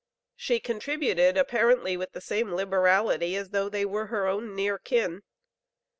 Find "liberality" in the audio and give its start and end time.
2.55-3.35